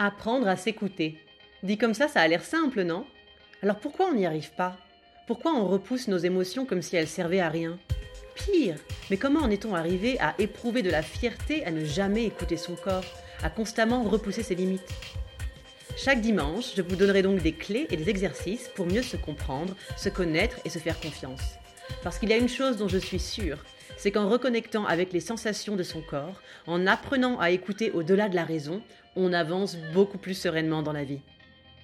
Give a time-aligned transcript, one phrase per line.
[0.00, 1.18] Apprendre à s'écouter.
[1.64, 3.04] Dit comme ça, ça a l'air simple, non?
[3.64, 4.76] Alors pourquoi on n'y arrive pas?
[5.26, 7.80] Pourquoi on repousse nos émotions comme si elles servaient à rien?
[8.36, 8.76] Pire,
[9.10, 12.76] mais comment en est-on arrivé à éprouver de la fierté à ne jamais écouter son
[12.76, 13.04] corps,
[13.42, 14.94] à constamment repousser ses limites?
[15.96, 19.74] Chaque dimanche, je vous donnerai donc des clés et des exercices pour mieux se comprendre,
[19.96, 21.42] se connaître et se faire confiance.
[22.04, 23.64] Parce qu'il y a une chose dont je suis sûre,
[23.98, 28.36] c'est qu'en reconnectant avec les sensations de son corps, en apprenant à écouter au-delà de
[28.36, 28.80] la raison,
[29.16, 31.20] on avance beaucoup plus sereinement dans la vie.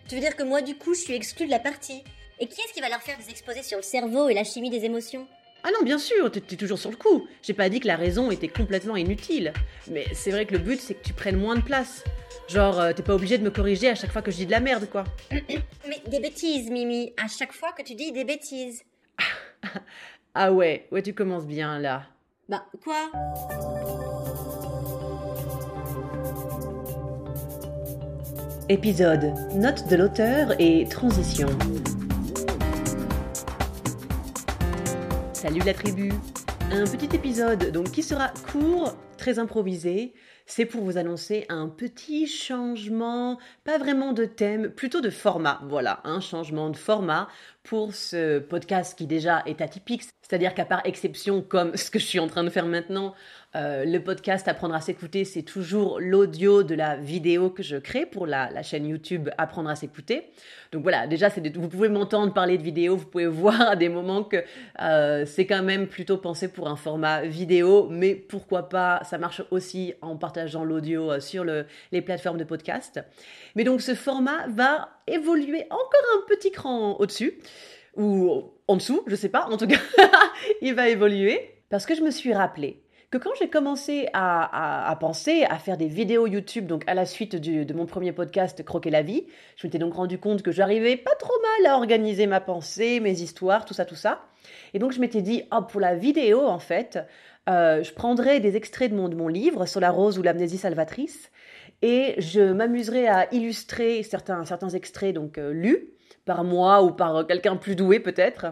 [0.08, 2.02] Tu veux dire que moi, du coup, je suis exclue de la partie
[2.40, 4.70] Et qui est-ce qui va leur faire des exposés sur le cerveau et la chimie
[4.70, 5.26] des émotions?
[5.66, 7.26] Ah non, bien sûr, t'es toujours sur le coup.
[7.42, 9.52] J'ai pas dit que la raison était complètement inutile.
[9.90, 12.04] Mais c'est vrai que le but, c'est que tu prennes moins de place.
[12.48, 14.50] Genre, euh, t'es pas obligé de me corriger à chaque fois que je dis de
[14.50, 15.04] la merde, quoi.
[15.30, 18.84] Mais des bêtises, Mimi, à chaque fois que tu dis des bêtises.
[20.36, 22.02] Ah ouais, ouais, tu commences bien là.
[22.48, 23.08] Bah, quoi?
[28.68, 31.46] Épisode Note de l'auteur et transition.
[35.34, 36.12] Salut la tribu
[36.72, 40.12] Un petit épisode donc qui sera court, très improvisé.
[40.44, 45.62] C'est pour vous annoncer un petit changement, pas vraiment de thème, plutôt de format.
[45.64, 47.28] Voilà, un changement de format
[47.62, 50.02] pour ce podcast qui déjà est atypique.
[50.20, 53.14] C'est-à-dire qu'à part exception, comme ce que je suis en train de faire maintenant,
[53.56, 58.04] euh, le podcast Apprendre à s'écouter, c'est toujours l'audio de la vidéo que je crée
[58.04, 60.30] pour la, chaîne YouTube Apprendre à s'écouter.
[60.72, 64.24] Donc voilà, déjà, vous pouvez m'entendre parler de vidéo, vous pouvez voir à des moments
[64.24, 64.42] que
[64.82, 69.94] euh, c'est quand même plutôt pensé pour un format vidéo, mais pourquoi pas, marche aussi
[70.02, 73.00] en partageant l'audio euh, sur les plateformes de podcast.
[73.54, 77.38] Mais donc ce format va évoluer encore un petit cran au-dessus
[77.96, 79.46] ou en dessous, je sais pas.
[79.46, 79.80] En tout cas,
[80.62, 82.84] il va évoluer parce que je me suis rappelé
[83.14, 87.36] que quand j'ai commencé à, penser à faire des vidéos YouTube, donc à la suite
[87.36, 91.14] de mon premier podcast Croquer la vie, je m'étais donc rendu compte que j'arrivais pas
[91.14, 94.24] trop mal à organiser ma pensée, mes histoires, tout ça, tout ça.
[94.72, 96.98] Et donc je m'étais dit, oh, pour la vidéo, en fait,
[97.48, 100.58] euh, je prendrais des extraits de mon, de mon livre sur la rose ou l'amnésie
[100.58, 101.30] salvatrice
[101.82, 105.90] et je m'amuserai à illustrer certains, certains extraits donc euh, lus
[106.24, 108.46] par moi ou par quelqu'un plus doué peut-être,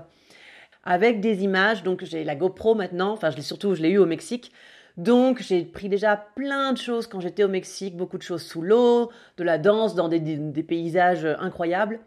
[0.84, 1.82] avec des images.
[1.82, 4.52] Donc j'ai la GoPro maintenant, enfin je l'ai surtout, je l'ai eu au Mexique.
[4.98, 8.60] Donc j'ai pris déjà plein de choses quand j'étais au Mexique, beaucoup de choses sous
[8.60, 12.00] l'eau, de la danse dans des, des, paysages incroyables.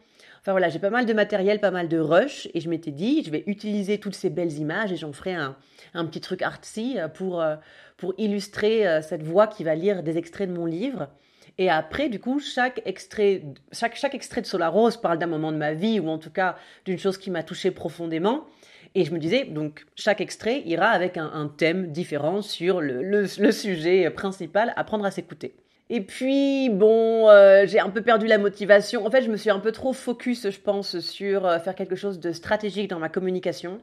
[0.46, 3.24] Enfin voilà, j'ai pas mal de matériel, pas mal de rush, et je m'étais dit,
[3.26, 5.56] je vais utiliser toutes ces belles images et j'en ferai un,
[5.96, 7.56] un, petit truc artsy pour, euh,
[7.98, 11.08] pour illustrer euh, cette voix qui va lire des extraits de mon livre.
[11.58, 13.42] Et après, du coup, chaque extrait,
[13.72, 16.30] chaque, chaque extrait de Solar Rose parle d'un moment de ma vie ou en tout
[16.30, 18.46] cas d'une chose qui m'a touché profondément.
[18.94, 23.52] Et je me disais, donc, chaque extrait ira avec un, thème différent sur le, le,
[23.52, 25.56] sujet principal, apprendre à s'écouter.
[25.92, 29.06] Et puis, bon, euh, j'ai un peu perdu la motivation.
[29.06, 31.96] En fait, je me suis un peu trop focus, je pense, sur euh, faire quelque
[31.96, 33.80] chose de stratégique dans ma communication.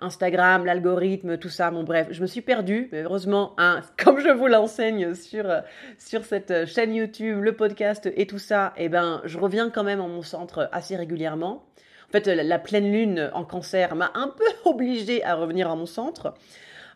[0.00, 1.70] Instagram, l'algorithme, tout ça.
[1.70, 5.60] Bon, bref, je me suis perdue, mais heureusement, hein, comme je vous l'enseigne sur, euh,
[5.98, 10.00] sur cette chaîne YouTube, le podcast et tout ça, eh ben, je reviens quand même
[10.00, 11.64] en mon centre assez régulièrement.
[12.08, 15.86] En fait, la, pleine lune en cancer m'a un peu obligée à revenir à mon
[15.86, 16.34] centre.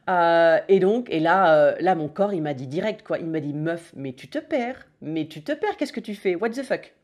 [0.09, 3.19] Euh, et donc, et là, là, mon corps, il m'a dit direct, quoi.
[3.19, 4.87] Il m'a dit, meuf, mais tu te perds.
[5.03, 6.35] Mais tu te perds, qu'est-ce que tu fais?
[6.35, 6.95] What the fuck?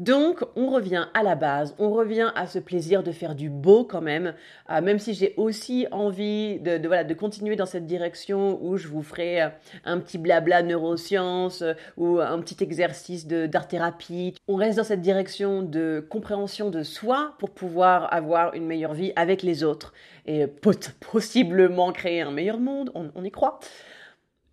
[0.00, 3.84] Donc, on revient à la base, on revient à ce plaisir de faire du beau
[3.84, 4.34] quand même,
[4.68, 8.88] euh, même si j'ai aussi envie de, voilà, de continuer dans cette direction où je
[8.88, 9.48] vous ferai euh,
[9.84, 14.34] un petit blabla neurosciences euh, ou un petit exercice d'art-thérapie.
[14.48, 19.12] On reste dans cette direction de compréhension de soi pour pouvoir avoir une meilleure vie
[19.14, 19.92] avec les autres
[20.26, 23.60] et possiblement créer un meilleur monde, on y croit.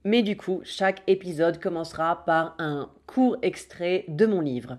[0.03, 4.78] Mais du coup, chaque épisode commencera par un court extrait de mon livre.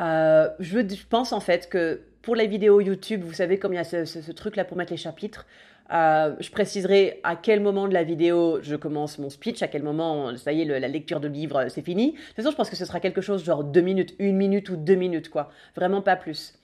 [0.00, 3.78] Euh, je, pense en fait que pour les vidéos YouTube, vous savez comme il y
[3.78, 5.46] a ce, truc-là pour mettre les chapitres,
[5.92, 9.82] euh, je préciserai à quel moment de la vidéo je commence mon speech, à quel
[9.82, 12.12] moment, ça y est, la lecture de livre, c'est fini.
[12.12, 14.68] De toute façon, je pense que ce sera quelque chose genre deux minutes, une minute
[14.68, 15.50] ou deux minutes, quoi.
[15.74, 16.54] Vraiment pas plus.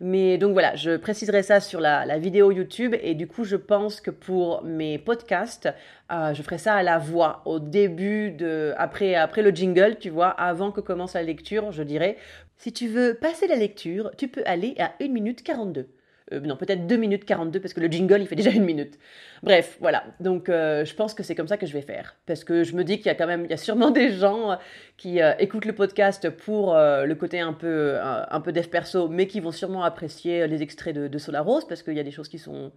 [0.00, 4.00] Mais donc voilà, je préciserai ça sur la, vidéo YouTube et du coup je pense
[4.00, 5.68] que pour mes podcasts,
[6.10, 10.10] euh, je ferai ça à la voix au début de après après le jingle, tu
[10.10, 12.16] vois, avant que commence la lecture, je dirais
[12.58, 15.88] si tu veux passer la lecture, tu peux aller à 1 minute 42.
[16.32, 18.98] Euh, non, peut-être 2 minutes 42 parce que le jingle il fait déjà une minute.
[19.42, 20.04] Bref, voilà.
[20.20, 22.74] Donc euh, je pense que c'est comme ça que je vais faire parce que je
[22.74, 24.58] me dis qu'il y a quand même, il y a sûrement des gens
[24.96, 29.26] qui euh, écoutent le podcast pour le côté un peu, un, peu dev perso, mais
[29.26, 32.28] qui vont sûrement apprécier les extraits de Solar Rose parce qu'il y a des choses
[32.28, 32.72] qui sont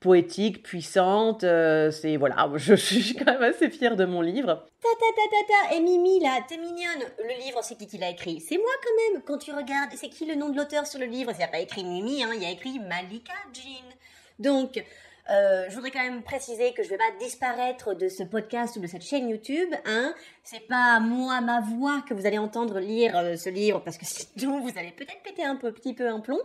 [0.00, 1.42] poétiques, puissantes.
[1.42, 4.66] c'est voilà, je, suis quand même assez fière de mon livre.
[4.82, 7.04] Ta ta ta ta ta, et Mimi là, t'es mignonne.
[7.18, 8.40] Le livre, c'est qui qui l'a écrit?
[8.40, 9.22] C'est moi quand même.
[9.22, 11.32] Quand tu regardes, c'est qui le nom de l'auteur sur le livre?
[11.40, 13.94] A pas écrit Mimi, hein, il y a écrit Malika Jean.
[14.38, 14.82] Donc,
[15.30, 18.80] euh, je voudrais quand même préciser que je vais pas disparaître de ce podcast ou
[18.80, 20.12] de cette chaîne YouTube, hein.
[20.42, 24.06] C'est pas moi, ma voix que vous allez entendre lire euh, ce livre parce que
[24.06, 26.40] sinon vous allez peut-être péter un peu, petit peu un plomb.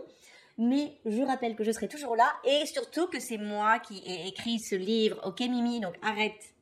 [0.58, 4.28] Mais je rappelle que je serai toujours là et surtout que c'est moi qui ai
[4.28, 5.20] écrit ce livre.
[5.24, 6.54] Ok Mimi, donc arrête.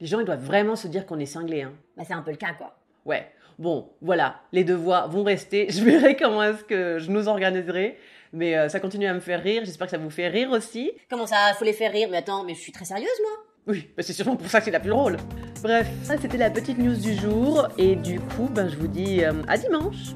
[0.00, 1.62] Les gens, ils doivent vraiment se dire qu'on est cinglés.
[1.62, 1.74] Hein.
[1.96, 2.76] Bah c'est un peu le cas quoi.
[3.04, 3.30] Ouais.
[3.58, 5.66] Bon, voilà, les deux voix vont rester.
[5.70, 7.96] Je verrai comment est-ce que je nous organiserai.
[8.32, 9.62] Mais euh, ça continue à me faire rire.
[9.64, 10.90] J'espère que ça vous fait rire aussi.
[11.08, 12.08] Comment ça, faut les faire rire?
[12.10, 13.44] Mais attends, mais je suis très sérieuse moi.
[13.66, 15.16] Oui, bah c'est sûrement pour ça que c'est la plus drôle.
[15.62, 17.68] Bref, ça c'était la petite news du jour.
[17.78, 20.14] Et du coup, ben, je vous dis euh, à dimanche.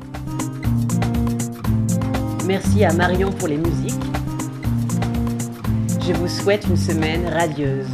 [2.49, 3.93] Merci à Marion pour les musiques.
[6.01, 7.91] Je vous souhaite une semaine radieuse.